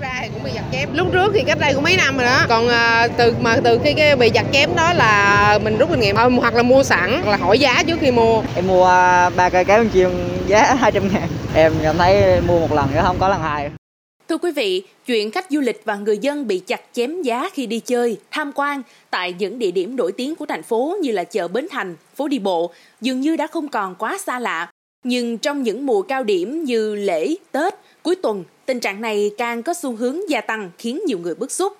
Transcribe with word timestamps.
ra 0.00 0.18
thì 0.22 0.28
cũng 0.34 0.44
bị 0.44 0.50
chặt 0.54 0.64
chém. 0.72 0.88
Lúc 0.94 1.08
trước 1.12 1.30
thì 1.34 1.42
cách 1.46 1.58
đây 1.60 1.74
cũng 1.74 1.84
mấy 1.84 1.96
năm 1.96 2.16
rồi 2.16 2.26
đó. 2.26 2.44
Còn 2.48 2.68
à, 2.68 3.08
từ 3.16 3.34
mà 3.40 3.56
từ 3.64 3.78
khi 3.84 3.92
cái 3.94 4.16
bị 4.16 4.30
chặt 4.30 4.44
chém 4.52 4.76
đó 4.76 4.92
là 4.92 5.58
mình 5.64 5.78
rút 5.78 5.90
kinh 5.90 6.00
nghiệm 6.00 6.16
à, 6.16 6.24
hoặc 6.24 6.54
là 6.54 6.62
mua 6.62 6.82
sẵn 6.82 7.22
hoặc 7.24 7.30
là 7.30 7.36
hỏi 7.36 7.58
giá 7.58 7.82
trước 7.86 7.98
khi 8.00 8.10
mua. 8.10 8.42
Em 8.54 8.66
mua 8.66 8.84
ba 9.36 9.48
cây 9.52 9.64
cá 9.64 9.78
bên 9.78 9.90
chiên 9.94 10.08
giá 10.46 10.74
200 10.80 11.08
ngàn. 11.12 11.28
Em 11.54 11.72
cảm 11.82 11.98
thấy 11.98 12.40
mua 12.40 12.58
một 12.58 12.72
lần 12.72 12.88
chứ 12.94 13.00
không 13.02 13.16
có 13.20 13.28
lần 13.28 13.40
hai. 13.42 13.70
Thưa 14.28 14.38
quý 14.38 14.52
vị, 14.52 14.82
chuyện 15.06 15.30
khách 15.30 15.46
du 15.50 15.60
lịch 15.60 15.82
và 15.84 15.96
người 15.96 16.18
dân 16.18 16.46
bị 16.46 16.58
chặt 16.58 16.80
chém 16.92 17.22
giá 17.22 17.48
khi 17.52 17.66
đi 17.66 17.80
chơi, 17.80 18.18
tham 18.30 18.52
quan 18.54 18.82
tại 19.10 19.34
những 19.38 19.58
địa 19.58 19.70
điểm 19.70 19.96
nổi 19.96 20.12
tiếng 20.12 20.34
của 20.34 20.46
thành 20.46 20.62
phố 20.62 20.96
như 21.02 21.12
là 21.12 21.24
chợ 21.24 21.48
Bến 21.48 21.66
Thành, 21.70 21.96
phố 22.16 22.28
đi 22.28 22.38
bộ 22.38 22.72
dường 23.00 23.20
như 23.20 23.36
đã 23.36 23.46
không 23.46 23.68
còn 23.68 23.94
quá 23.94 24.18
xa 24.26 24.38
lạ. 24.38 24.68
Nhưng 25.04 25.38
trong 25.38 25.62
những 25.62 25.86
mùa 25.86 26.02
cao 26.02 26.24
điểm 26.24 26.64
như 26.64 26.94
lễ, 26.94 27.34
Tết, 27.52 27.74
cuối 28.02 28.16
tuần, 28.16 28.44
tình 28.66 28.80
trạng 28.80 29.00
này 29.00 29.30
càng 29.38 29.62
có 29.62 29.74
xu 29.74 29.96
hướng 29.96 30.30
gia 30.30 30.40
tăng 30.40 30.70
khiến 30.78 31.00
nhiều 31.06 31.18
người 31.18 31.34
bức 31.34 31.52
xúc. 31.52 31.76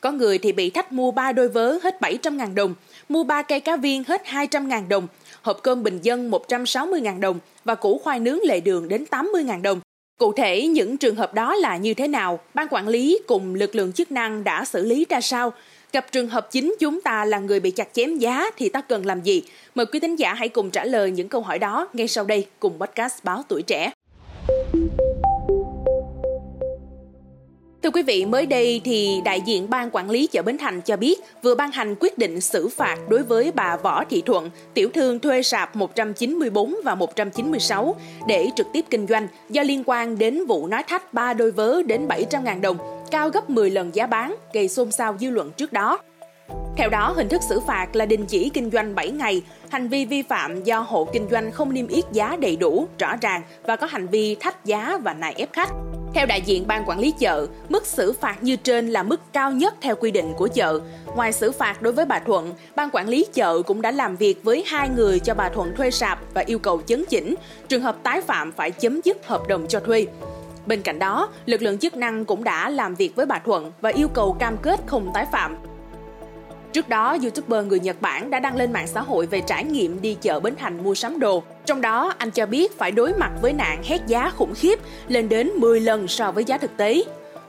Có 0.00 0.12
người 0.12 0.38
thì 0.38 0.52
bị 0.52 0.70
thách 0.70 0.92
mua 0.92 1.10
3 1.10 1.32
đôi 1.32 1.48
vớ 1.48 1.78
hết 1.82 1.96
700.000 2.00 2.54
đồng, 2.54 2.74
mua 3.08 3.24
3 3.24 3.42
cây 3.42 3.60
cá 3.60 3.76
viên 3.76 4.04
hết 4.04 4.22
200.000 4.24 4.88
đồng, 4.88 5.06
hộp 5.42 5.62
cơm 5.62 5.82
bình 5.82 5.98
dân 6.02 6.30
160.000 6.30 7.20
đồng 7.20 7.38
và 7.64 7.74
củ 7.74 7.98
khoai 7.98 8.20
nướng 8.20 8.38
lệ 8.42 8.60
đường 8.60 8.88
đến 8.88 9.04
80.000 9.10 9.62
đồng. 9.62 9.80
Cụ 10.18 10.32
thể 10.32 10.66
những 10.66 10.96
trường 10.96 11.16
hợp 11.16 11.34
đó 11.34 11.54
là 11.54 11.76
như 11.76 11.94
thế 11.94 12.08
nào? 12.08 12.40
Ban 12.54 12.66
quản 12.70 12.88
lý 12.88 13.18
cùng 13.26 13.54
lực 13.54 13.74
lượng 13.74 13.92
chức 13.92 14.12
năng 14.12 14.44
đã 14.44 14.64
xử 14.64 14.84
lý 14.84 15.06
ra 15.08 15.20
sao? 15.20 15.52
Gặp 15.94 16.12
trường 16.12 16.28
hợp 16.28 16.50
chính 16.50 16.74
chúng 16.80 17.00
ta 17.00 17.24
là 17.24 17.38
người 17.38 17.60
bị 17.60 17.70
chặt 17.70 17.88
chém 17.92 18.18
giá 18.18 18.50
thì 18.56 18.68
ta 18.68 18.80
cần 18.80 19.06
làm 19.06 19.22
gì? 19.22 19.42
Mời 19.74 19.86
quý 19.86 20.00
thính 20.00 20.16
giả 20.16 20.34
hãy 20.34 20.48
cùng 20.48 20.70
trả 20.70 20.84
lời 20.84 21.10
những 21.10 21.28
câu 21.28 21.40
hỏi 21.40 21.58
đó 21.58 21.88
ngay 21.92 22.08
sau 22.08 22.24
đây 22.24 22.46
cùng 22.58 22.78
podcast 22.80 23.24
Báo 23.24 23.42
Tuổi 23.48 23.62
Trẻ. 23.62 23.90
Thưa 27.82 27.90
quý 27.90 28.02
vị, 28.02 28.24
mới 28.24 28.46
đây 28.46 28.80
thì 28.84 29.20
đại 29.24 29.40
diện 29.46 29.70
ban 29.70 29.90
quản 29.92 30.10
lý 30.10 30.26
chợ 30.26 30.42
Bến 30.42 30.58
Thành 30.58 30.80
cho 30.80 30.96
biết 30.96 31.20
vừa 31.42 31.54
ban 31.54 31.70
hành 31.70 31.94
quyết 32.00 32.18
định 32.18 32.40
xử 32.40 32.68
phạt 32.68 32.96
đối 33.08 33.22
với 33.22 33.52
bà 33.54 33.76
Võ 33.76 34.04
Thị 34.04 34.22
Thuận, 34.26 34.50
tiểu 34.74 34.88
thương 34.94 35.18
thuê 35.18 35.42
sạp 35.42 35.76
194 35.76 36.76
và 36.84 36.94
196 36.94 37.96
để 38.28 38.48
trực 38.56 38.66
tiếp 38.72 38.84
kinh 38.90 39.06
doanh 39.06 39.28
do 39.50 39.62
liên 39.62 39.82
quan 39.86 40.18
đến 40.18 40.46
vụ 40.46 40.66
nói 40.66 40.82
thách 40.82 41.14
ba 41.14 41.34
đôi 41.34 41.50
vớ 41.50 41.82
đến 41.82 42.08
700.000 42.08 42.60
đồng, 42.60 42.93
cao 43.10 43.30
gấp 43.30 43.50
10 43.50 43.70
lần 43.70 43.94
giá 43.94 44.06
bán, 44.06 44.36
gây 44.52 44.68
xôn 44.68 44.92
xao 44.92 45.16
dư 45.20 45.30
luận 45.30 45.50
trước 45.52 45.72
đó. 45.72 45.98
Theo 46.76 46.88
đó, 46.88 47.12
hình 47.16 47.28
thức 47.28 47.40
xử 47.48 47.60
phạt 47.60 47.96
là 47.96 48.06
đình 48.06 48.26
chỉ 48.26 48.50
kinh 48.54 48.70
doanh 48.70 48.94
7 48.94 49.10
ngày, 49.10 49.42
hành 49.70 49.88
vi 49.88 50.04
vi 50.04 50.22
phạm 50.22 50.64
do 50.64 50.80
hộ 50.80 51.08
kinh 51.12 51.28
doanh 51.30 51.52
không 51.52 51.74
niêm 51.74 51.88
yết 51.88 52.04
giá 52.12 52.36
đầy 52.40 52.56
đủ, 52.56 52.88
rõ 52.98 53.16
ràng 53.20 53.42
và 53.62 53.76
có 53.76 53.86
hành 53.86 54.06
vi 54.06 54.34
thách 54.34 54.64
giá 54.64 54.98
và 55.02 55.14
nài 55.14 55.34
ép 55.36 55.52
khách. 55.52 55.68
Theo 56.14 56.26
đại 56.26 56.42
diện 56.46 56.66
ban 56.66 56.84
quản 56.86 56.98
lý 56.98 57.14
chợ, 57.18 57.46
mức 57.68 57.86
xử 57.86 58.12
phạt 58.12 58.42
như 58.42 58.56
trên 58.56 58.90
là 58.90 59.02
mức 59.02 59.20
cao 59.32 59.50
nhất 59.50 59.74
theo 59.80 59.96
quy 59.96 60.10
định 60.10 60.32
của 60.36 60.48
chợ. 60.54 60.80
Ngoài 61.16 61.32
xử 61.32 61.52
phạt 61.52 61.82
đối 61.82 61.92
với 61.92 62.06
bà 62.06 62.18
Thuận, 62.18 62.52
ban 62.76 62.90
quản 62.92 63.08
lý 63.08 63.26
chợ 63.34 63.62
cũng 63.62 63.82
đã 63.82 63.90
làm 63.90 64.16
việc 64.16 64.44
với 64.44 64.64
hai 64.66 64.88
người 64.88 65.18
cho 65.18 65.34
bà 65.34 65.48
Thuận 65.48 65.76
thuê 65.76 65.90
sạp 65.90 66.18
và 66.34 66.42
yêu 66.46 66.58
cầu 66.58 66.82
chấn 66.86 67.04
chỉnh. 67.08 67.34
Trường 67.68 67.82
hợp 67.82 67.96
tái 68.02 68.20
phạm 68.20 68.52
phải 68.52 68.70
chấm 68.70 69.00
dứt 69.04 69.26
hợp 69.26 69.48
đồng 69.48 69.66
cho 69.68 69.80
thuê. 69.80 70.06
Bên 70.66 70.82
cạnh 70.82 70.98
đó, 70.98 71.28
lực 71.46 71.62
lượng 71.62 71.78
chức 71.78 71.96
năng 71.96 72.24
cũng 72.24 72.44
đã 72.44 72.70
làm 72.70 72.94
việc 72.94 73.16
với 73.16 73.26
bà 73.26 73.38
Thuận 73.38 73.72
và 73.80 73.90
yêu 73.90 74.08
cầu 74.08 74.36
cam 74.40 74.56
kết 74.56 74.80
không 74.86 75.10
tái 75.14 75.26
phạm. 75.32 75.56
Trước 76.72 76.88
đó, 76.88 77.16
YouTuber 77.22 77.66
người 77.66 77.80
Nhật 77.80 77.96
Bản 78.00 78.30
đã 78.30 78.40
đăng 78.40 78.56
lên 78.56 78.72
mạng 78.72 78.86
xã 78.86 79.00
hội 79.00 79.26
về 79.26 79.40
trải 79.40 79.64
nghiệm 79.64 80.00
đi 80.02 80.16
chợ 80.20 80.40
Bến 80.40 80.54
Thành 80.58 80.84
mua 80.84 80.94
sắm 80.94 81.18
đồ. 81.18 81.42
Trong 81.66 81.80
đó, 81.80 82.14
anh 82.18 82.30
cho 82.30 82.46
biết 82.46 82.78
phải 82.78 82.90
đối 82.90 83.12
mặt 83.14 83.30
với 83.42 83.52
nạn 83.52 83.82
hét 83.84 84.00
giá 84.06 84.30
khủng 84.30 84.54
khiếp 84.54 84.78
lên 85.08 85.28
đến 85.28 85.50
10 85.56 85.80
lần 85.80 86.08
so 86.08 86.32
với 86.32 86.44
giá 86.44 86.58
thực 86.58 86.76
tế. 86.76 87.02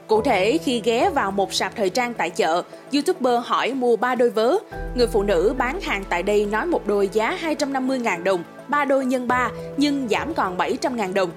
Cụ 0.07 0.22
thể, 0.22 0.57
khi 0.57 0.81
ghé 0.83 1.09
vào 1.09 1.31
một 1.31 1.53
sạp 1.53 1.75
thời 1.75 1.89
trang 1.89 2.13
tại 2.13 2.29
chợ, 2.29 2.63
YouTuber 2.94 3.33
hỏi 3.44 3.73
mua 3.73 3.95
3 3.95 4.16
đôi 4.16 4.29
vớ. 4.29 4.57
Người 4.95 5.07
phụ 5.07 5.23
nữ 5.23 5.55
bán 5.57 5.81
hàng 5.81 6.03
tại 6.09 6.23
đây 6.23 6.45
nói 6.45 6.66
một 6.66 6.88
đôi 6.88 7.09
giá 7.13 7.38
250.000 7.41 8.23
đồng, 8.23 8.44
3 8.67 8.85
đôi 8.85 9.06
nhân 9.06 9.28
3 9.28 9.51
nhưng 9.78 10.07
giảm 10.09 10.34
còn 10.34 10.57
700.000 10.57 11.13
đồng. 11.13 11.29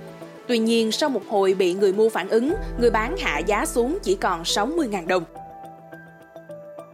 Tuy 0.49 0.59
nhiên, 0.59 0.93
sau 0.93 1.09
một 1.09 1.23
hồi 1.29 1.55
bị 1.55 1.75
người 1.75 1.93
mua 1.93 2.09
phản 2.09 2.29
ứng, 2.29 2.55
người 2.81 2.91
bán 2.91 3.17
hạ 3.17 3.39
giá 3.39 3.67
xuống 3.67 3.99
chỉ 4.03 4.15
còn 4.15 4.43
60.000 4.43 5.07
đồng. 5.07 5.25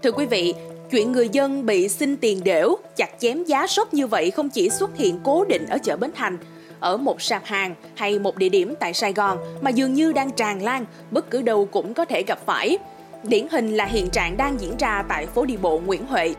Thưa 0.03 0.12
quý 0.12 0.26
vị, 0.26 0.54
Chuyện 0.94 1.12
người 1.12 1.28
dân 1.28 1.66
bị 1.66 1.88
xin 1.88 2.16
tiền 2.16 2.44
đểu, 2.44 2.76
chặt 2.97 3.10
chém 3.19 3.44
giá 3.44 3.66
sốc 3.66 3.94
như 3.94 4.06
vậy 4.06 4.31
không 4.31 4.48
chỉ 4.48 4.70
xuất 4.70 4.97
hiện 4.97 5.20
cố 5.25 5.44
định 5.44 5.66
ở 5.66 5.78
chợ 5.82 5.97
Bến 5.97 6.10
Thành, 6.15 6.38
ở 6.81 6.97
một 6.97 7.22
sạp 7.22 7.44
hàng 7.44 7.75
hay 7.94 8.19
một 8.19 8.37
địa 8.37 8.48
điểm 8.48 8.75
tại 8.81 8.94
Sài 8.94 9.12
Gòn 9.12 9.38
mà 9.60 9.71
dường 9.71 9.94
như 9.94 10.12
đang 10.12 10.31
tràn 10.31 10.62
lan, 10.62 10.86
bất 11.10 11.31
cứ 11.31 11.42
đâu 11.42 11.69
cũng 11.72 11.94
có 11.94 12.04
thể 12.04 12.22
gặp 12.22 12.38
phải. 12.47 12.78
Điển 13.22 13.47
hình 13.50 13.76
là 13.76 13.84
hiện 13.84 14.10
trạng 14.10 14.36
đang 14.36 14.60
diễn 14.60 14.76
ra 14.76 15.04
tại 15.09 15.26
phố 15.26 15.44
đi 15.44 15.56
bộ 15.56 15.81
Nguyễn 15.86 16.06
Huệ. 16.06 16.34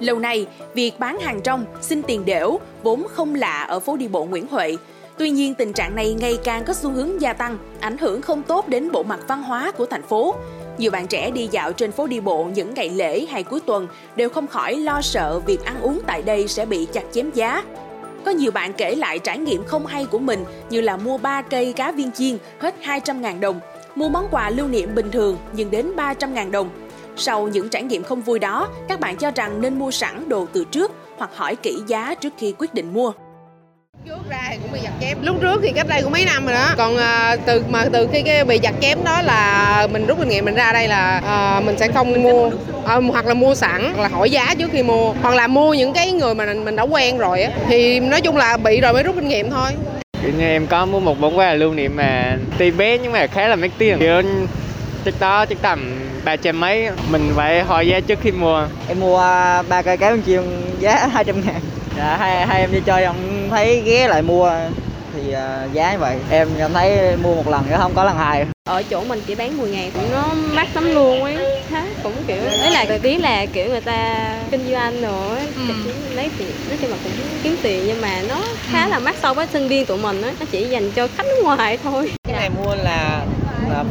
Lâu 0.00 0.18
nay, 0.18 0.46
việc 0.74 0.98
bán 0.98 1.20
hàng 1.20 1.40
trong, 1.44 1.64
xin 1.80 2.02
tiền 2.02 2.24
đểu 2.24 2.60
vốn 2.82 3.06
không 3.10 3.34
lạ 3.34 3.62
ở 3.68 3.80
phố 3.80 3.96
đi 3.96 4.08
bộ 4.08 4.24
Nguyễn 4.24 4.46
Huệ. 4.46 4.76
Tuy 5.20 5.30
nhiên 5.30 5.54
tình 5.54 5.72
trạng 5.72 5.94
này 5.94 6.14
ngày 6.14 6.38
càng 6.44 6.64
có 6.64 6.72
xu 6.72 6.90
hướng 6.90 7.20
gia 7.20 7.32
tăng, 7.32 7.58
ảnh 7.80 7.98
hưởng 7.98 8.22
không 8.22 8.42
tốt 8.42 8.68
đến 8.68 8.92
bộ 8.92 9.02
mặt 9.02 9.20
văn 9.28 9.42
hóa 9.42 9.72
của 9.72 9.86
thành 9.86 10.02
phố. 10.02 10.34
Nhiều 10.78 10.90
bạn 10.90 11.06
trẻ 11.06 11.30
đi 11.30 11.48
dạo 11.50 11.72
trên 11.72 11.92
phố 11.92 12.06
đi 12.06 12.20
bộ 12.20 12.44
những 12.54 12.74
ngày 12.74 12.88
lễ 12.88 13.26
hay 13.30 13.42
cuối 13.42 13.60
tuần 13.60 13.88
đều 14.16 14.28
không 14.28 14.46
khỏi 14.46 14.76
lo 14.76 15.00
sợ 15.02 15.40
việc 15.46 15.64
ăn 15.64 15.80
uống 15.80 16.00
tại 16.06 16.22
đây 16.22 16.48
sẽ 16.48 16.66
bị 16.66 16.86
chặt 16.92 17.02
chém 17.12 17.30
giá. 17.34 17.64
Có 18.24 18.30
nhiều 18.30 18.50
bạn 18.50 18.72
kể 18.72 18.94
lại 18.94 19.18
trải 19.18 19.38
nghiệm 19.38 19.64
không 19.64 19.86
hay 19.86 20.04
của 20.04 20.18
mình 20.18 20.44
như 20.70 20.80
là 20.80 20.96
mua 20.96 21.18
3 21.18 21.42
cây 21.42 21.72
cá 21.72 21.92
viên 21.92 22.12
chiên 22.12 22.38
hết 22.58 22.74
200.000 22.84 23.40
đồng, 23.40 23.60
mua 23.94 24.08
món 24.08 24.28
quà 24.30 24.50
lưu 24.50 24.68
niệm 24.68 24.94
bình 24.94 25.10
thường 25.10 25.38
nhưng 25.52 25.70
đến 25.70 25.92
300.000 25.96 26.50
đồng. 26.50 26.70
Sau 27.16 27.48
những 27.48 27.68
trải 27.68 27.82
nghiệm 27.82 28.02
không 28.02 28.22
vui 28.22 28.38
đó, 28.38 28.68
các 28.88 29.00
bạn 29.00 29.16
cho 29.16 29.30
rằng 29.30 29.60
nên 29.60 29.78
mua 29.78 29.90
sẵn 29.90 30.28
đồ 30.28 30.46
từ 30.52 30.64
trước 30.64 30.92
hoặc 31.16 31.30
hỏi 31.34 31.56
kỹ 31.56 31.78
giá 31.86 32.14
trước 32.14 32.32
khi 32.38 32.54
quyết 32.58 32.74
định 32.74 32.92
mua 32.92 33.12
trước 34.06 34.30
ra 34.30 34.40
thì 34.50 34.56
cũng 34.62 34.72
bị 34.72 34.80
chặt 34.82 34.92
chém. 35.00 35.18
Lúc 35.22 35.36
trước 35.40 35.60
thì 35.62 35.72
cách 35.72 35.88
đây 35.88 36.02
cũng 36.02 36.12
mấy 36.12 36.24
năm 36.24 36.46
rồi 36.46 36.54
đó. 36.54 36.68
Còn 36.76 36.96
à, 36.96 37.36
từ 37.46 37.64
mà 37.68 37.84
từ 37.92 38.08
khi 38.12 38.22
cái 38.22 38.44
bị 38.44 38.58
chặt 38.58 38.72
chém 38.80 39.04
đó 39.04 39.22
là 39.22 39.86
mình 39.92 40.06
rút 40.06 40.18
kinh 40.18 40.28
nghiệm 40.28 40.44
mình 40.44 40.54
ra 40.54 40.72
đây 40.72 40.88
là 40.88 41.22
à, 41.26 41.60
mình 41.60 41.78
sẽ 41.78 41.88
không 41.88 42.22
mua 42.22 42.50
à, 42.86 42.96
hoặc 43.12 43.26
là 43.26 43.34
mua 43.34 43.54
sẵn 43.54 43.92
hoặc 43.96 44.02
là 44.02 44.08
hỏi 44.08 44.30
giá 44.30 44.54
trước 44.58 44.70
khi 44.72 44.82
mua 44.82 45.12
hoặc 45.22 45.34
là 45.34 45.46
mua 45.46 45.74
những 45.74 45.92
cái 45.92 46.12
người 46.12 46.34
mà 46.34 46.54
mình 46.64 46.76
đã 46.76 46.82
quen 46.82 47.18
rồi 47.18 47.42
á. 47.42 47.50
Thì 47.68 48.00
nói 48.00 48.20
chung 48.20 48.36
là 48.36 48.56
bị 48.56 48.80
rồi 48.80 48.92
mới 48.92 49.02
rút 49.02 49.14
kinh 49.14 49.28
nghiệm 49.28 49.50
thôi. 49.50 49.70
Như 50.38 50.46
em 50.46 50.66
có 50.66 50.86
mua 50.86 51.00
một 51.00 51.18
món 51.20 51.38
quà 51.38 51.54
lưu 51.54 51.74
niệm 51.74 51.96
mà 51.96 52.36
tuy 52.58 52.70
bé 52.70 52.98
nhưng 52.98 53.12
mà 53.12 53.26
khá 53.26 53.48
là 53.48 53.56
mắc 53.56 53.70
tiền. 53.78 53.98
Kiểu 53.98 54.22
chắc 55.04 55.14
đó 55.20 55.46
chắc 55.46 55.58
tầm 55.62 56.00
ba 56.24 56.36
trăm 56.36 56.60
mấy 56.60 56.88
mình 57.10 57.32
phải 57.36 57.62
hỏi 57.62 57.86
giá 57.86 58.00
trước 58.00 58.18
khi 58.22 58.30
mua. 58.30 58.66
Em 58.88 59.00
mua 59.00 59.18
ba 59.68 59.82
cây 59.84 59.96
cá 59.96 60.10
bên 60.10 60.22
chiên 60.26 60.40
giá 60.80 61.08
200 61.12 61.42
ngàn 61.46 61.60
dạ 62.00 62.16
hai, 62.16 62.46
hai 62.46 62.60
em 62.60 62.72
đi 62.72 62.80
chơi 62.86 63.04
ông 63.04 63.48
thấy 63.50 63.82
ghé 63.84 64.08
lại 64.08 64.22
mua 64.22 64.52
thì 65.14 65.20
uh, 65.28 65.72
giá 65.72 65.92
như 65.92 65.98
vậy 65.98 66.16
em 66.30 66.48
cảm 66.58 66.72
thấy 66.72 67.16
mua 67.16 67.34
một 67.34 67.48
lần 67.48 67.64
chứ 67.68 67.74
không 67.78 67.92
có 67.94 68.04
lần 68.04 68.16
hai 68.16 68.46
ở 68.68 68.82
chỗ 68.82 69.04
mình 69.04 69.20
chỉ 69.26 69.34
bán 69.34 69.58
10 69.58 69.70
ngàn 69.70 69.90
cũng 69.94 70.12
nó 70.12 70.24
mắc 70.34 70.68
lắm 70.74 70.94
luôn 70.94 71.24
ấy 71.24 71.62
Hả? 71.70 71.84
cũng 72.02 72.12
kiểu 72.26 72.36
đấy 72.44 72.70
là 72.70 72.98
biết 73.02 73.18
là 73.18 73.46
kiểu 73.46 73.68
người 73.68 73.80
ta 73.80 74.30
kinh 74.50 74.70
doanh 74.70 75.02
rồi 75.02 75.38
ừ. 75.68 75.74
lấy 76.14 76.30
tiền 76.38 76.50
nói 76.68 76.78
chung 76.80 76.90
là 76.90 76.96
cũng 77.04 77.12
kiếm 77.42 77.56
tiền 77.62 77.84
nhưng 77.86 78.00
mà 78.00 78.22
nó 78.28 78.40
khá 78.70 78.84
ừ. 78.84 78.90
là 78.90 78.98
mắc 78.98 79.16
so 79.22 79.34
với 79.34 79.46
sinh 79.52 79.68
viên 79.68 79.86
tụi 79.86 79.98
mình 79.98 80.22
á 80.22 80.32
nó 80.40 80.46
chỉ 80.50 80.64
dành 80.64 80.90
cho 80.90 81.08
khách 81.16 81.26
nước 81.26 81.40
ngoài 81.42 81.78
thôi 81.84 82.12
cái 82.28 82.36
này 82.36 82.50
mua 82.50 82.74
là 82.74 83.24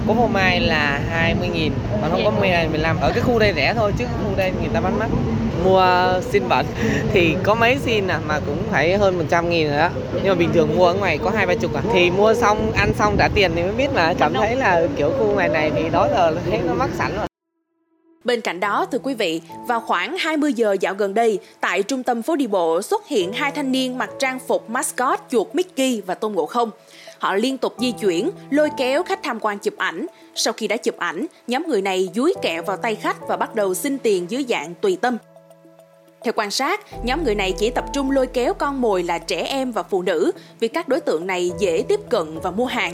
có 0.07 0.13
phô 0.13 0.27
mai 0.27 0.59
là 0.59 1.01
20 1.09 1.47
nghìn 1.47 1.73
còn 2.01 2.11
không 2.11 2.21
có 2.25 2.31
12 2.31 2.67
15 2.67 2.99
ở 3.01 3.11
cái 3.11 3.21
khu 3.21 3.39
đây 3.39 3.53
rẻ 3.55 3.73
thôi 3.73 3.93
chứ 3.97 4.05
khu 4.05 4.35
đây 4.37 4.51
người 4.59 4.69
ta 4.73 4.81
bán 4.81 4.99
mắc 4.99 5.09
mua 5.63 5.83
xin 6.31 6.47
vật 6.47 6.65
thì 7.11 7.35
có 7.43 7.55
mấy 7.55 7.77
xin 7.85 8.07
à 8.07 8.19
mà 8.27 8.39
cũng 8.45 8.57
phải 8.71 8.97
hơn 8.97 9.17
100 9.17 9.49
nghìn 9.49 9.67
rồi 9.67 9.77
đó. 9.77 9.89
Nhưng 10.13 10.27
mà 10.27 10.35
bình 10.35 10.49
thường 10.53 10.77
mua 10.77 10.85
ở 10.85 10.93
ngoài 10.93 11.17
có 11.17 11.29
hai 11.29 11.45
ba 11.45 11.55
chục 11.55 11.73
à. 11.73 11.81
Thì 11.93 12.11
mua 12.11 12.33
xong 12.33 12.71
ăn 12.71 12.93
xong 12.99 13.15
trả 13.17 13.27
tiền 13.35 13.51
thì 13.55 13.63
mới 13.63 13.71
biết 13.71 13.87
mà. 13.95 14.13
Cảm 14.19 14.33
thấy 14.33 14.55
là 14.55 14.87
kiểu 14.97 15.11
khu 15.19 15.33
ngoài 15.33 15.49
này 15.49 15.71
thì 15.75 15.89
đó 15.89 16.07
giờ 16.11 16.35
thấy 16.49 16.59
nó 16.67 16.73
mắc 16.73 16.89
sẵn 16.97 17.15
rồi. 17.17 17.25
Bên 18.23 18.41
cạnh 18.41 18.59
đó, 18.59 18.85
thưa 18.91 18.99
quý 19.03 19.13
vị, 19.13 19.41
vào 19.67 19.79
khoảng 19.79 20.17
20 20.17 20.53
giờ 20.53 20.75
dạo 20.81 20.93
gần 20.93 21.13
đây, 21.13 21.39
tại 21.61 21.83
trung 21.83 22.03
tâm 22.03 22.21
phố 22.21 22.35
đi 22.35 22.47
bộ 22.47 22.81
xuất 22.81 23.07
hiện 23.07 23.33
hai 23.33 23.51
thanh 23.51 23.71
niên 23.71 23.97
mặc 23.97 24.09
trang 24.19 24.39
phục 24.47 24.69
mascot 24.69 25.19
chuột 25.31 25.47
Mickey 25.53 26.01
và 26.01 26.15
Tôn 26.15 26.33
Ngộ 26.33 26.45
Không. 26.45 26.71
Họ 27.19 27.35
liên 27.35 27.57
tục 27.57 27.75
di 27.79 27.91
chuyển, 27.91 28.29
lôi 28.49 28.69
kéo 28.77 29.03
khách 29.03 29.23
tham 29.23 29.39
quan 29.41 29.59
chụp 29.59 29.77
ảnh. 29.77 30.05
Sau 30.35 30.53
khi 30.53 30.67
đã 30.67 30.77
chụp 30.77 30.97
ảnh, 30.97 31.25
nhóm 31.47 31.67
người 31.67 31.81
này 31.81 32.09
dúi 32.15 32.33
kẹo 32.41 32.63
vào 32.63 32.77
tay 32.77 32.95
khách 32.95 33.27
và 33.27 33.37
bắt 33.37 33.55
đầu 33.55 33.73
xin 33.73 33.97
tiền 33.97 34.25
dưới 34.29 34.45
dạng 34.49 34.73
tùy 34.81 34.97
tâm. 35.01 35.17
Theo 36.23 36.33
quan 36.35 36.51
sát, 36.51 37.05
nhóm 37.05 37.23
người 37.23 37.35
này 37.35 37.53
chỉ 37.57 37.69
tập 37.69 37.85
trung 37.93 38.11
lôi 38.11 38.27
kéo 38.27 38.53
con 38.53 38.81
mồi 38.81 39.03
là 39.03 39.17
trẻ 39.17 39.41
em 39.41 39.71
và 39.71 39.83
phụ 39.83 40.01
nữ 40.01 40.31
vì 40.59 40.67
các 40.67 40.87
đối 40.87 40.99
tượng 40.99 41.27
này 41.27 41.51
dễ 41.59 41.83
tiếp 41.87 41.99
cận 42.09 42.39
và 42.39 42.51
mua 42.51 42.65
hàng. 42.65 42.93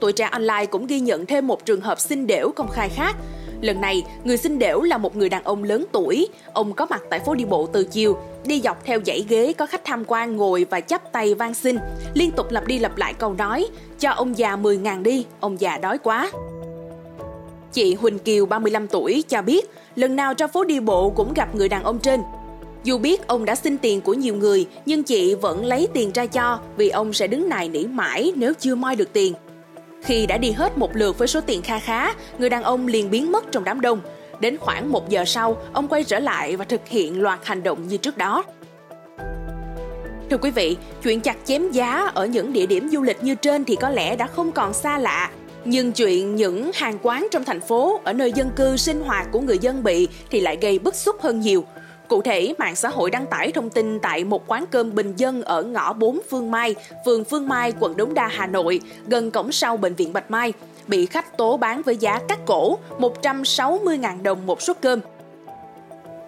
Tuổi 0.00 0.12
trẻ 0.12 0.28
online 0.32 0.66
cũng 0.66 0.86
ghi 0.86 1.00
nhận 1.00 1.26
thêm 1.26 1.46
một 1.46 1.64
trường 1.64 1.80
hợp 1.80 2.00
xin 2.00 2.26
đểu 2.26 2.52
công 2.56 2.68
khai 2.68 2.88
khác. 2.88 3.16
Lần 3.64 3.80
này, 3.80 4.04
người 4.24 4.36
xin 4.36 4.58
đểu 4.58 4.82
là 4.82 4.98
một 4.98 5.16
người 5.16 5.28
đàn 5.28 5.44
ông 5.44 5.64
lớn 5.64 5.84
tuổi. 5.92 6.28
Ông 6.52 6.72
có 6.72 6.86
mặt 6.90 7.02
tại 7.10 7.20
phố 7.20 7.34
đi 7.34 7.44
bộ 7.44 7.66
từ 7.66 7.84
chiều, 7.84 8.18
đi 8.46 8.60
dọc 8.60 8.84
theo 8.84 9.00
dãy 9.06 9.24
ghế 9.28 9.52
có 9.52 9.66
khách 9.66 9.84
tham 9.84 10.04
quan 10.06 10.36
ngồi 10.36 10.66
và 10.70 10.80
chắp 10.80 11.12
tay 11.12 11.34
van 11.34 11.54
xin, 11.54 11.76
liên 12.14 12.30
tục 12.30 12.46
lặp 12.50 12.66
đi 12.66 12.78
lặp 12.78 12.96
lại 12.96 13.14
câu 13.14 13.34
nói, 13.34 13.66
cho 13.98 14.10
ông 14.10 14.38
già 14.38 14.56
10 14.56 14.76
ngàn 14.76 15.02
đi, 15.02 15.26
ông 15.40 15.60
già 15.60 15.78
đói 15.78 15.98
quá. 15.98 16.30
Chị 17.72 17.94
Huỳnh 17.94 18.18
Kiều 18.18 18.46
35 18.46 18.86
tuổi 18.86 19.24
cho 19.28 19.42
biết 19.42 19.70
lần 19.96 20.16
nào 20.16 20.34
ra 20.38 20.46
phố 20.46 20.64
đi 20.64 20.80
bộ 20.80 21.10
cũng 21.10 21.34
gặp 21.34 21.54
người 21.54 21.68
đàn 21.68 21.84
ông 21.84 21.98
trên. 21.98 22.20
Dù 22.84 22.98
biết 22.98 23.26
ông 23.26 23.44
đã 23.44 23.54
xin 23.54 23.78
tiền 23.78 24.00
của 24.00 24.14
nhiều 24.14 24.36
người 24.36 24.66
nhưng 24.86 25.02
chị 25.02 25.34
vẫn 25.34 25.64
lấy 25.64 25.88
tiền 25.94 26.10
ra 26.14 26.26
cho 26.26 26.58
vì 26.76 26.88
ông 26.88 27.12
sẽ 27.12 27.26
đứng 27.26 27.48
nài 27.48 27.68
nỉ 27.68 27.86
mãi 27.86 28.32
nếu 28.36 28.52
chưa 28.60 28.74
moi 28.74 28.96
được 28.96 29.12
tiền. 29.12 29.34
Khi 30.04 30.26
đã 30.26 30.38
đi 30.38 30.52
hết 30.52 30.78
một 30.78 30.96
lượt 30.96 31.18
với 31.18 31.28
số 31.28 31.40
tiền 31.40 31.62
kha 31.62 31.78
khá, 31.78 32.14
người 32.38 32.50
đàn 32.50 32.62
ông 32.62 32.86
liền 32.86 33.10
biến 33.10 33.32
mất 33.32 33.52
trong 33.52 33.64
đám 33.64 33.80
đông. 33.80 34.00
Đến 34.40 34.58
khoảng 34.58 34.92
một 34.92 35.08
giờ 35.08 35.24
sau, 35.24 35.56
ông 35.72 35.88
quay 35.88 36.04
trở 36.04 36.18
lại 36.18 36.56
và 36.56 36.64
thực 36.64 36.88
hiện 36.88 37.22
loạt 37.22 37.40
hành 37.42 37.62
động 37.62 37.88
như 37.88 37.96
trước 37.96 38.16
đó. 38.16 38.44
Thưa 40.30 40.36
quý 40.36 40.50
vị, 40.50 40.76
chuyện 41.02 41.20
chặt 41.20 41.36
chém 41.44 41.70
giá 41.70 42.10
ở 42.14 42.26
những 42.26 42.52
địa 42.52 42.66
điểm 42.66 42.88
du 42.88 43.02
lịch 43.02 43.22
như 43.22 43.34
trên 43.34 43.64
thì 43.64 43.76
có 43.76 43.90
lẽ 43.90 44.16
đã 44.16 44.26
không 44.26 44.52
còn 44.52 44.74
xa 44.74 44.98
lạ. 44.98 45.30
Nhưng 45.64 45.92
chuyện 45.92 46.36
những 46.36 46.70
hàng 46.74 46.98
quán 47.02 47.28
trong 47.30 47.44
thành 47.44 47.60
phố 47.60 48.00
ở 48.04 48.12
nơi 48.12 48.32
dân 48.32 48.50
cư 48.56 48.76
sinh 48.76 49.00
hoạt 49.00 49.26
của 49.32 49.40
người 49.40 49.58
dân 49.58 49.82
bị 49.82 50.08
thì 50.30 50.40
lại 50.40 50.58
gây 50.60 50.78
bức 50.78 50.94
xúc 50.94 51.16
hơn 51.20 51.40
nhiều. 51.40 51.64
Cụ 52.08 52.22
thể, 52.22 52.54
mạng 52.58 52.76
xã 52.76 52.88
hội 52.88 53.10
đăng 53.10 53.26
tải 53.26 53.52
thông 53.52 53.70
tin 53.70 54.00
tại 54.00 54.24
một 54.24 54.44
quán 54.46 54.64
cơm 54.70 54.94
bình 54.94 55.14
dân 55.16 55.42
ở 55.42 55.62
ngõ 55.62 55.92
4 55.92 56.20
Phương 56.30 56.50
Mai, 56.50 56.74
phường 57.04 57.24
Phương 57.24 57.48
Mai, 57.48 57.72
quận 57.80 57.96
Đống 57.96 58.14
Đa, 58.14 58.26
Hà 58.26 58.46
Nội, 58.46 58.80
gần 59.06 59.30
cổng 59.30 59.52
sau 59.52 59.76
bệnh 59.76 59.94
viện 59.94 60.12
Bạch 60.12 60.30
Mai, 60.30 60.52
bị 60.86 61.06
khách 61.06 61.36
tố 61.36 61.56
bán 61.56 61.82
với 61.82 61.96
giá 61.96 62.20
cắt 62.28 62.38
cổ 62.46 62.78
160.000 62.98 64.22
đồng 64.22 64.46
một 64.46 64.62
suất 64.62 64.80
cơm. 64.80 65.00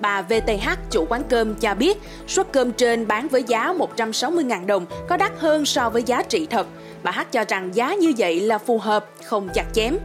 Bà 0.00 0.22
VTH, 0.22 0.70
chủ 0.90 1.06
quán 1.08 1.22
cơm 1.28 1.54
cho 1.54 1.74
biết, 1.74 1.98
suất 2.28 2.52
cơm 2.52 2.72
trên 2.72 3.06
bán 3.06 3.28
với 3.28 3.42
giá 3.42 3.74
160.000 3.96 4.66
đồng 4.66 4.86
có 5.08 5.16
đắt 5.16 5.32
hơn 5.38 5.64
so 5.64 5.90
với 5.90 6.02
giá 6.02 6.22
trị 6.22 6.46
thật. 6.50 6.66
Bà 7.02 7.10
H 7.10 7.20
cho 7.32 7.44
rằng 7.48 7.70
giá 7.74 7.94
như 7.94 8.12
vậy 8.18 8.40
là 8.40 8.58
phù 8.58 8.78
hợp, 8.78 9.06
không 9.24 9.48
chặt 9.54 9.64
chém. 9.72 9.96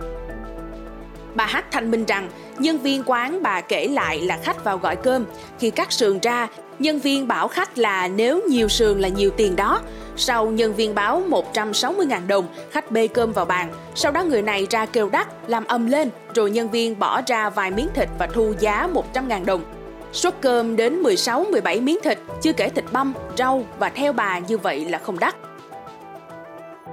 Bà 1.36 1.46
hát 1.46 1.66
thanh 1.72 1.92
minh 1.92 2.06
rằng, 2.06 2.30
nhân 2.60 2.78
viên 2.78 3.04
quán 3.06 3.44
bà 3.44 3.62
kể 3.62 3.88
lại 3.88 4.22
là 4.22 4.40
khách 4.44 4.64
vào 4.64 4.78
gọi 4.78 4.96
cơm. 4.96 5.26
Khi 5.60 5.70
cắt 5.70 5.92
sườn 5.92 6.20
ra, 6.20 6.48
nhân 6.80 7.00
viên 7.00 7.28
bảo 7.28 7.48
khách 7.48 7.78
là 7.78 8.08
nếu 8.08 8.42
nhiều 8.50 8.68
sườn 8.68 9.00
là 9.00 9.08
nhiều 9.08 9.30
tiền 9.30 9.56
đó. 9.56 9.82
Sau 10.18 10.46
nhân 10.46 10.74
viên 10.74 10.96
báo 10.96 11.24
160.000 11.30 12.28
đồng, 12.28 12.48
khách 12.72 12.92
bê 12.92 13.08
cơm 13.08 13.32
vào 13.32 13.46
bàn. 13.46 13.70
Sau 13.96 14.12
đó 14.12 14.24
người 14.24 14.42
này 14.42 14.68
ra 14.70 14.86
kêu 14.86 15.10
đắt, 15.10 15.28
làm 15.48 15.66
âm 15.66 15.88
lên, 15.88 16.10
rồi 16.36 16.52
nhân 16.52 16.70
viên 16.70 17.00
bỏ 17.00 17.22
ra 17.28 17.50
vài 17.50 17.72
miếng 17.72 17.88
thịt 17.94 18.10
và 18.20 18.28
thu 18.28 18.54
giá 18.60 18.88
100.000 19.14 19.46
đồng. 19.46 19.62
Suất 20.14 20.42
cơm 20.42 20.76
đến 20.76 21.04
16-17 21.04 21.84
miếng 21.84 22.00
thịt, 22.04 22.18
chưa 22.42 22.54
kể 22.54 22.70
thịt 22.70 22.86
băm, 22.92 23.14
rau 23.38 23.66
và 23.80 23.90
theo 23.90 24.14
bà 24.14 24.40
như 24.40 24.58
vậy 24.58 24.86
là 24.86 24.98
không 24.98 25.20
đắt. 25.20 25.36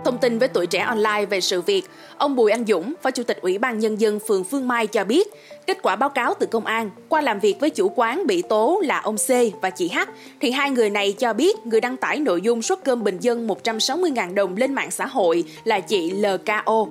Thông 0.05 0.19
tin 0.19 0.39
với 0.39 0.49
tuổi 0.49 0.67
trẻ 0.67 0.79
online 0.79 1.27
về 1.31 1.41
sự 1.41 1.61
việc, 1.61 1.83
ông 2.19 2.37
Bùi 2.37 2.51
Anh 2.51 2.65
Dũng, 2.67 2.95
Phó 3.03 3.11
Chủ 3.11 3.23
tịch 3.23 3.39
Ủy 3.41 3.59
ban 3.59 3.79
Nhân 3.79 4.01
dân 4.01 4.19
phường 4.29 4.45
Phương 4.45 4.69
Mai 4.69 4.87
cho 4.87 5.05
biết, 5.05 5.29
kết 5.67 5.79
quả 5.83 5.97
báo 5.97 6.09
cáo 6.09 6.35
từ 6.35 6.47
công 6.47 6.65
an, 6.65 6.91
qua 7.09 7.21
làm 7.21 7.41
việc 7.41 7.61
với 7.61 7.71
chủ 7.71 7.93
quán 7.95 8.27
bị 8.27 8.43
tố 8.43 8.81
là 8.85 8.99
ông 9.01 9.17
C 9.17 9.31
và 9.63 9.71
chị 9.71 9.89
H, 9.89 9.99
thì 10.41 10.51
hai 10.51 10.71
người 10.71 10.91
này 10.91 11.13
cho 11.13 11.33
biết 11.33 11.57
người 11.67 11.81
đăng 11.81 11.97
tải 11.97 12.19
nội 12.19 12.41
dung 12.41 12.63
suất 12.63 12.79
cơm 12.85 13.05
bình 13.05 13.19
dân 13.21 13.47
160.000 13.47 14.35
đồng 14.35 14.57
lên 14.57 14.75
mạng 14.75 14.91
xã 14.91 15.07
hội 15.07 15.45
là 15.65 15.81
chị 15.81 16.11
LKO. 16.11 16.87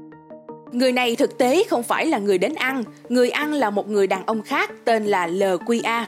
Người 0.72 0.92
này 0.92 1.16
thực 1.16 1.38
tế 1.38 1.64
không 1.70 1.84
phải 1.84 2.06
là 2.06 2.18
người 2.18 2.38
đến 2.38 2.56
ăn, 2.56 2.84
người 3.10 3.30
ăn 3.30 3.54
là 3.54 3.70
một 3.70 3.90
người 3.90 4.08
đàn 4.08 4.26
ông 4.26 4.42
khác 4.42 4.72
tên 4.86 5.06
là 5.06 5.28
LQA. 5.28 6.06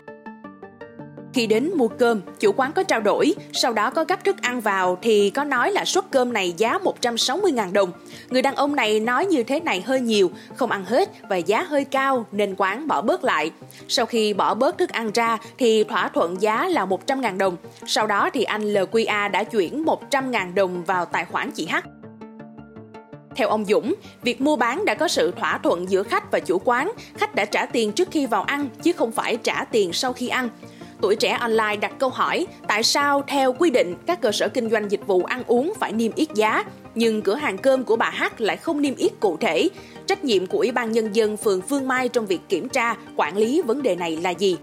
Khi 1.34 1.48
đến 1.48 1.72
mua 1.76 1.88
cơm, 1.88 2.22
chủ 2.40 2.52
quán 2.52 2.72
có 2.72 2.84
trao 2.84 3.02
đổi, 3.02 3.36
sau 3.54 3.74
đó 3.74 3.90
có 3.90 4.04
gấp 4.04 4.24
thức 4.24 4.42
ăn 4.42 4.62
vào 4.62 4.98
thì 5.02 5.30
có 5.30 5.44
nói 5.44 5.72
là 5.72 5.86
suất 5.86 6.06
cơm 6.12 6.34
này 6.34 6.54
giá 6.58 6.78
160.000 7.02 7.74
đồng. 7.74 7.92
Người 8.30 8.42
đàn 8.42 8.56
ông 8.56 8.76
này 8.76 9.00
nói 9.00 9.26
như 9.26 9.44
thế 9.44 9.60
này 9.60 9.81
hơi 9.86 10.02
nhiều, 10.02 10.31
không 10.56 10.72
ăn 10.72 10.86
hết 10.86 11.10
và 11.30 11.36
giá 11.36 11.64
hơi 11.64 11.86
cao 11.86 12.26
nên 12.31 12.56
quán 12.58 12.88
bỏ 12.88 13.02
bớt 13.02 13.24
lại. 13.24 13.52
Sau 13.88 14.06
khi 14.06 14.34
bỏ 14.34 14.54
bớt 14.54 14.78
thức 14.78 14.90
ăn 14.90 15.12
ra 15.14 15.38
thì 15.58 15.84
thỏa 15.84 16.10
thuận 16.10 16.42
giá 16.42 16.68
là 16.68 16.86
100.000 16.86 17.38
đồng. 17.38 17.56
Sau 17.86 18.08
đó 18.08 18.30
thì 18.34 18.44
anh 18.44 18.74
LQA 18.74 19.31
đã 19.31 19.44
chuyển 19.44 19.86
100.000 19.86 20.54
đồng 20.54 20.84
vào 20.84 21.06
tài 21.06 21.26
khoản 21.26 21.52
chị 21.52 21.68
H. 21.72 21.76
Theo 23.36 23.50
ông 23.50 23.66
Dũng, 23.66 23.96
việc 24.22 24.42
mua 24.42 24.56
bán 24.56 24.86
đã 24.86 24.96
có 24.96 25.08
sự 25.08 25.31
thỏa 25.31 25.58
thuận 25.58 25.90
giữa 25.90 26.04
khách 26.04 26.31
và 26.31 26.40
chủ 26.40 26.62
quán. 26.66 26.92
Khách 27.18 27.36
đã 27.36 27.46
trả 27.46 27.66
tiền 27.66 27.92
trước 27.92 28.08
khi 28.12 28.26
vào 28.26 28.44
ăn, 28.44 28.70
chứ 28.84 28.92
không 28.94 29.12
phải 29.12 29.38
trả 29.38 29.64
tiền 29.64 29.94
sau 29.94 30.14
khi 30.14 30.28
ăn. 30.28 30.50
Tuổi 31.01 31.16
trẻ 31.16 31.38
online 31.40 31.75
đặt 31.75 31.92
câu 32.00 32.10
hỏi 32.10 32.48
tại 32.68 32.84
sao 32.84 33.24
theo 33.28 33.54
quy 33.54 33.69
định 33.69 33.96
các 34.06 34.22
cơ 34.22 34.31
sở 34.31 34.50
kinh 34.50 34.69
doanh 34.69 34.92
dịch 34.92 35.07
vụ 35.07 35.24
ăn 35.24 35.44
uống 35.48 35.74
phải 35.80 35.92
niêm 35.92 36.12
yết 36.16 36.34
giá, 36.36 36.63
nhưng 36.96 37.22
cửa 37.22 37.36
hàng 37.36 37.57
cơm 37.57 37.84
của 37.84 37.96
bà 37.96 38.10
H 38.10 38.24
lại 38.38 38.57
không 38.57 38.81
niêm 38.81 38.96
yết 38.96 39.12
cụ 39.19 39.38
thể. 39.38 39.69
Trách 40.07 40.24
nhiệm 40.24 40.48
của 40.48 40.57
Ủy 40.57 40.72
ban 40.72 40.92
Nhân 40.92 41.16
dân 41.16 41.38
phường 41.38 41.62
Phương 41.62 41.88
Mai 41.88 42.10
trong 42.10 42.25
việc 42.25 42.40
kiểm 42.50 42.69
tra, 42.69 42.96
quản 43.16 43.38
lý 43.38 43.62
vấn 43.62 43.84
đề 43.84 43.96
này 43.96 44.18
là 44.18 44.30
gì? 44.30 44.57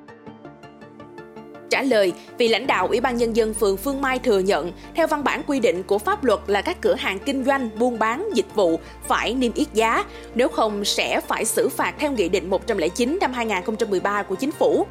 Trả 1.71 1.83
lời, 1.83 2.13
vị 2.39 2.49
lãnh 2.49 2.67
đạo 2.67 2.87
Ủy 2.87 3.01
ban 3.01 3.17
Nhân 3.17 3.37
dân 3.37 3.55
phường 3.55 3.77
Phương 3.77 4.01
Mai 4.01 4.19
thừa 4.19 4.39
nhận, 4.39 4.73
theo 4.95 5.07
văn 5.07 5.25
bản 5.25 5.43
quy 5.47 5.61
định 5.61 5.83
của 5.83 5.99
pháp 5.99 6.25
luật 6.25 6.41
là 6.47 6.63
các 6.63 6.81
cửa 6.81 6.95
hàng 6.95 7.19
kinh 7.19 7.45
doanh, 7.45 7.69
buôn 7.79 7.99
bán, 7.99 8.29
dịch 8.35 8.55
vụ 8.55 8.81
phải 9.09 9.35
niêm 9.35 9.53
yết 9.55 9.73
giá, 9.75 10.05
nếu 10.35 10.49
không 10.49 10.85
sẽ 10.85 11.21
phải 11.21 11.45
xử 11.45 11.69
phạt 11.69 11.95
theo 11.99 12.13
Nghị 12.13 12.29
định 12.29 12.51
109 12.51 13.19
năm 13.21 13.33
2013 13.33 14.23
của 14.23 14.35
Chính 14.35 14.53
phủ. 14.53 14.87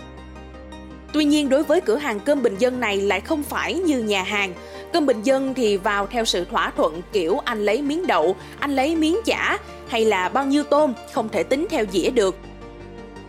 Tuy 1.15 1.25
nhiên 1.25 1.50
đối 1.50 1.63
với 1.63 1.81
cửa 1.81 1.95
hàng 1.95 2.19
cơm 2.19 2.44
bình 2.44 2.56
dân 2.59 2.79
này 2.79 2.97
lại 2.97 3.21
không 3.21 3.44
phải 3.44 3.73
như 3.73 4.00
nhà 4.00 4.23
hàng. 4.23 4.53
Cơm 4.94 5.06
bình 5.06 5.21
dân 5.23 5.53
thì 5.53 5.77
vào 5.77 6.07
theo 6.07 6.25
sự 6.25 6.45
thỏa 6.45 6.71
thuận 6.77 7.01
kiểu 7.12 7.38
anh 7.45 7.65
lấy 7.65 7.81
miếng 7.81 8.07
đậu, 8.07 8.35
anh 8.59 8.75
lấy 8.75 8.95
miếng 8.95 9.17
chả 9.25 9.57
hay 9.88 10.06
là 10.06 10.29
bao 10.29 10.45
nhiêu 10.45 10.63
tôm 10.63 10.94
không 11.13 11.29
thể 11.29 11.44
tính 11.44 11.67
theo 11.69 11.85
dĩa 11.91 12.09
được. 12.09 12.38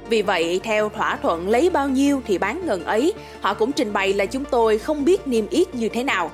Vì 0.08 0.22
vậy, 0.22 0.60
theo 0.64 0.88
thỏa 0.88 1.16
thuận 1.16 1.48
lấy 1.48 1.70
bao 1.70 1.88
nhiêu 1.88 2.22
thì 2.26 2.38
bán 2.38 2.66
ngần 2.66 2.84
ấy, 2.84 3.14
họ 3.40 3.54
cũng 3.54 3.72
trình 3.72 3.92
bày 3.92 4.12
là 4.12 4.26
chúng 4.26 4.44
tôi 4.44 4.78
không 4.78 5.04
biết 5.04 5.26
niêm 5.26 5.48
yết 5.48 5.74
như 5.74 5.88
thế 5.88 6.04
nào. 6.04 6.30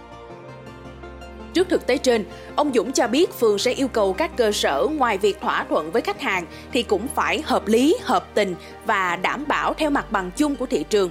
Trước 1.55 1.69
thực 1.69 1.87
tế 1.87 1.99
trên, 1.99 2.25
ông 2.57 2.73
Dũng 2.75 2.93
cho 2.93 3.07
biết 3.07 3.33
phường 3.41 3.59
sẽ 3.59 3.73
yêu 3.73 3.89
cầu 3.89 4.13
các 4.13 4.37
cơ 4.37 4.53
sở 4.53 4.89
ngoài 4.97 5.19
việc 5.19 5.41
thỏa 5.41 5.65
thuận 5.69 5.91
với 5.93 6.03
khách 6.03 6.21
hàng 6.21 6.47
thì 6.73 6.83
cũng 6.83 7.07
phải 7.15 7.43
hợp 7.45 7.69
lý, 7.69 7.97
hợp 8.03 8.27
tình 8.35 8.55
và 8.87 9.17
đảm 9.17 9.45
bảo 9.49 9.75
theo 9.75 9.91
mặt 9.91 10.13
bằng 10.13 10.31
chung 10.37 10.57
của 10.57 10.67
thị 10.67 10.85
trường. 10.91 11.11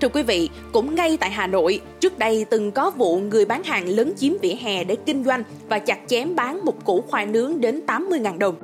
Thưa 0.00 0.08
quý 0.08 0.22
vị, 0.22 0.50
cũng 0.72 0.94
ngay 0.94 1.16
tại 1.20 1.30
Hà 1.30 1.46
Nội, 1.46 1.80
trước 2.00 2.18
đây 2.18 2.46
từng 2.50 2.72
có 2.72 2.90
vụ 2.90 3.18
người 3.18 3.44
bán 3.44 3.62
hàng 3.62 3.88
lớn 3.88 4.12
chiếm 4.16 4.32
vỉa 4.42 4.54
hè 4.60 4.84
để 4.84 4.96
kinh 5.06 5.24
doanh 5.24 5.42
và 5.68 5.78
chặt 5.78 5.98
chém 6.06 6.36
bán 6.36 6.64
một 6.64 6.84
củ 6.84 7.04
khoai 7.08 7.26
nướng 7.26 7.60
đến 7.60 7.80
80.000 7.86 8.38
đồng. 8.38 8.54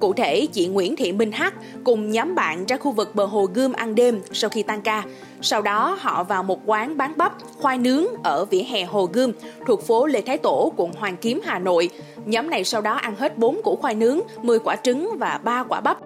Cụ 0.00 0.12
thể, 0.12 0.46
chị 0.52 0.66
Nguyễn 0.66 0.96
Thị 0.96 1.12
Minh 1.12 1.32
Hắc 1.32 1.54
cùng 1.84 2.10
nhóm 2.10 2.34
bạn 2.34 2.66
ra 2.66 2.76
khu 2.76 2.90
vực 2.90 3.14
bờ 3.14 3.24
hồ 3.24 3.48
Gươm 3.54 3.72
ăn 3.72 3.94
đêm 3.94 4.20
sau 4.32 4.50
khi 4.50 4.62
tan 4.62 4.80
ca. 4.80 5.02
Sau 5.40 5.62
đó 5.62 5.98
họ 6.00 6.24
vào 6.24 6.42
một 6.42 6.60
quán 6.66 6.96
bán 6.96 7.12
bắp, 7.16 7.32
khoai 7.60 7.78
nướng 7.78 8.04
ở 8.24 8.44
vỉa 8.44 8.62
hè 8.62 8.84
Hồ 8.84 9.08
Gươm 9.12 9.32
thuộc 9.66 9.82
phố 9.82 10.06
Lê 10.06 10.20
Thái 10.20 10.38
Tổ, 10.38 10.72
quận 10.76 10.92
Hoàng 10.92 11.16
Kiếm, 11.16 11.40
Hà 11.44 11.58
Nội. 11.58 11.90
Nhóm 12.24 12.50
này 12.50 12.64
sau 12.64 12.80
đó 12.80 12.92
ăn 12.92 13.14
hết 13.18 13.38
4 13.38 13.62
củ 13.62 13.76
khoai 13.76 13.94
nướng, 13.94 14.20
10 14.42 14.58
quả 14.58 14.76
trứng 14.76 15.10
và 15.18 15.40
3 15.44 15.64
quả 15.68 15.80
bắp. 15.80 15.98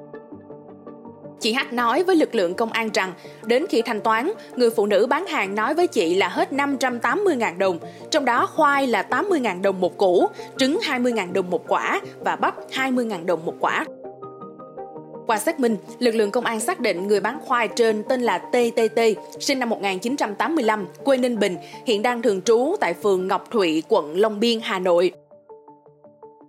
Chị 1.40 1.52
H 1.52 1.72
nói 1.72 2.04
với 2.04 2.16
lực 2.16 2.34
lượng 2.34 2.54
công 2.54 2.72
an 2.72 2.90
rằng, 2.94 3.12
đến 3.44 3.66
khi 3.68 3.82
thanh 3.82 4.00
toán, 4.00 4.30
người 4.56 4.70
phụ 4.70 4.86
nữ 4.86 5.06
bán 5.06 5.26
hàng 5.26 5.54
nói 5.54 5.74
với 5.74 5.86
chị 5.86 6.14
là 6.14 6.28
hết 6.28 6.52
580.000 6.52 7.58
đồng, 7.58 7.78
trong 8.10 8.24
đó 8.24 8.46
khoai 8.46 8.86
là 8.86 9.06
80.000 9.10 9.62
đồng 9.62 9.80
một 9.80 9.96
củ, 9.96 10.26
trứng 10.58 10.78
20.000 10.82 11.32
đồng 11.32 11.50
một 11.50 11.64
quả 11.68 12.00
và 12.24 12.36
bắp 12.36 12.54
20.000 12.70 13.26
đồng 13.26 13.46
một 13.46 13.54
quả. 13.60 13.84
Qua 15.26 15.38
xác 15.38 15.60
minh, 15.60 15.76
lực 15.98 16.14
lượng 16.14 16.30
công 16.30 16.44
an 16.44 16.60
xác 16.60 16.80
định 16.80 17.06
người 17.06 17.20
bán 17.20 17.38
khoai 17.40 17.68
trên 17.68 18.02
tên 18.08 18.22
là 18.22 18.38
TTT, 18.38 19.00
sinh 19.40 19.58
năm 19.58 19.68
1985, 19.68 20.86
quê 21.04 21.16
Ninh 21.16 21.38
Bình, 21.38 21.56
hiện 21.86 22.02
đang 22.02 22.22
thường 22.22 22.42
trú 22.42 22.76
tại 22.80 22.94
phường 22.94 23.28
Ngọc 23.28 23.50
Thụy, 23.50 23.82
quận 23.88 24.20
Long 24.20 24.40
Biên, 24.40 24.60
Hà 24.62 24.78
Nội. 24.78 25.12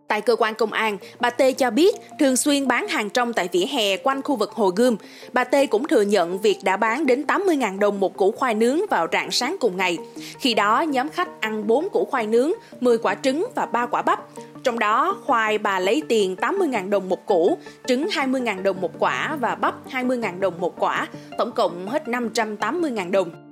Tại 0.07 0.21
cơ 0.21 0.35
quan 0.35 0.55
công 0.55 0.71
an, 0.71 0.97
bà 1.19 1.29
T 1.29 1.41
cho 1.57 1.71
biết 1.71 1.95
thường 2.19 2.37
xuyên 2.37 2.67
bán 2.67 2.87
hàng 2.87 3.09
trong 3.09 3.33
tại 3.33 3.49
vỉa 3.51 3.65
hè 3.65 3.97
quanh 3.97 4.21
khu 4.21 4.35
vực 4.35 4.51
Hồ 4.51 4.69
Gươm. 4.69 4.95
Bà 5.33 5.43
T 5.43 5.55
cũng 5.69 5.87
thừa 5.87 6.01
nhận 6.01 6.39
việc 6.39 6.57
đã 6.63 6.77
bán 6.77 7.05
đến 7.05 7.23
80.000 7.27 7.79
đồng 7.79 7.99
một 7.99 8.17
củ 8.17 8.31
khoai 8.31 8.53
nướng 8.53 8.79
vào 8.89 9.07
rạng 9.11 9.31
sáng 9.31 9.57
cùng 9.59 9.77
ngày. 9.77 9.97
Khi 10.39 10.53
đó, 10.53 10.81
nhóm 10.81 11.09
khách 11.09 11.41
ăn 11.41 11.67
4 11.67 11.89
củ 11.89 12.05
khoai 12.05 12.27
nướng, 12.27 12.51
10 12.79 12.97
quả 12.97 13.15
trứng 13.15 13.47
và 13.55 13.65
3 13.65 13.85
quả 13.85 14.01
bắp. 14.01 14.19
Trong 14.63 14.79
đó, 14.79 15.17
khoai 15.25 15.57
bà 15.57 15.79
lấy 15.79 16.01
tiền 16.09 16.35
80.000 16.35 16.89
đồng 16.89 17.09
một 17.09 17.25
củ, 17.25 17.57
trứng 17.87 18.07
20.000 18.07 18.63
đồng 18.63 18.81
một 18.81 18.91
quả 18.99 19.37
và 19.39 19.55
bắp 19.55 19.75
20.000 19.91 20.39
đồng 20.39 20.53
một 20.59 20.79
quả, 20.79 21.07
tổng 21.37 21.51
cộng 21.51 21.87
hết 21.87 22.03
580.000 22.05 23.11
đồng. 23.11 23.46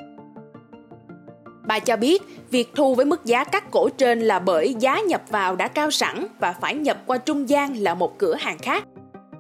Bà 1.68 1.80
cho 1.80 1.96
biết, 1.96 2.22
việc 2.52 2.70
thu 2.76 2.96
với 2.96 3.06
mức 3.06 3.26
giá 3.26 3.44
cắt 3.44 3.72
cổ 3.72 3.90
trên 3.90 4.22
là 4.22 4.40
bởi 4.40 4.76
giá 4.80 5.02
nhập 5.08 5.22
vào 5.30 5.56
đã 5.56 5.68
cao 5.68 5.92
sẵn 5.92 6.28
và 6.40 6.56
phải 6.62 6.76
nhập 6.76 6.98
qua 7.06 7.18
trung 7.18 7.50
gian 7.50 7.78
là 7.78 7.94
một 7.94 8.18
cửa 8.18 8.36
hàng 8.36 8.58
khác. 8.58 8.84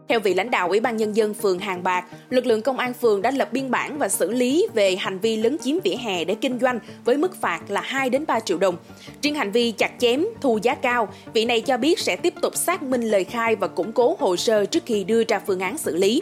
Theo 0.07 0.19
vị 0.19 0.33
lãnh 0.33 0.51
đạo 0.51 0.67
Ủy 0.67 0.79
ban 0.79 0.97
Nhân 0.97 1.15
dân 1.15 1.33
phường 1.33 1.59
Hàng 1.59 1.83
Bạc, 1.83 2.05
lực 2.29 2.45
lượng 2.45 2.61
công 2.61 2.77
an 2.77 2.93
phường 2.93 3.21
đã 3.21 3.31
lập 3.31 3.49
biên 3.51 3.71
bản 3.71 3.97
và 3.97 4.09
xử 4.09 4.31
lý 4.31 4.67
về 4.73 4.95
hành 4.95 5.19
vi 5.19 5.37
lấn 5.37 5.57
chiếm 5.57 5.75
vỉa 5.83 5.95
hè 5.95 6.25
để 6.25 6.35
kinh 6.35 6.59
doanh 6.59 6.79
với 7.05 7.17
mức 7.17 7.41
phạt 7.41 7.61
là 7.67 7.81
2 7.81 8.09
đến 8.09 8.25
3 8.27 8.39
triệu 8.39 8.57
đồng. 8.57 8.75
Riêng 9.21 9.35
hành 9.35 9.51
vi 9.51 9.71
chặt 9.71 9.91
chém, 9.99 10.25
thu 10.41 10.59
giá 10.61 10.75
cao, 10.75 11.07
vị 11.33 11.45
này 11.45 11.61
cho 11.61 11.77
biết 11.77 11.99
sẽ 11.99 12.15
tiếp 12.15 12.33
tục 12.41 12.55
xác 12.55 12.83
minh 12.83 13.01
lời 13.01 13.23
khai 13.23 13.55
và 13.55 13.67
củng 13.67 13.91
cố 13.91 14.17
hồ 14.19 14.35
sơ 14.35 14.65
trước 14.65 14.83
khi 14.85 15.03
đưa 15.03 15.23
ra 15.23 15.41
phương 15.47 15.59
án 15.59 15.77
xử 15.77 15.95
lý. 15.95 16.21